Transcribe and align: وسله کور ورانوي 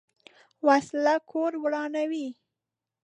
وسله 0.67 1.15
کور 1.31 1.51
ورانوي 1.63 2.27